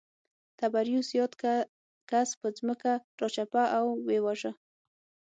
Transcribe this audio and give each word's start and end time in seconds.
تبریوس 0.59 1.07
یاد 1.19 1.33
کس 2.09 2.29
پر 2.39 2.51
ځمکه 2.59 2.91
راچپه 3.21 3.63
او 3.77 3.85
ویې 4.05 4.19
واژه 4.25 4.51